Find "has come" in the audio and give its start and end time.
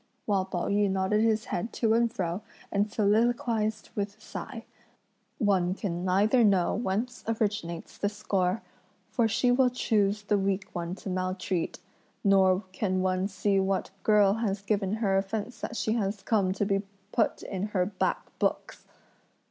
15.91-16.51